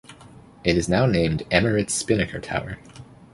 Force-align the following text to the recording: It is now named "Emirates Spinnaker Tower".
It 0.63 0.77
is 0.79 0.89
now 0.89 1.05
named 1.05 1.43
"Emirates 1.51 1.91
Spinnaker 1.91 2.39
Tower". 2.39 2.79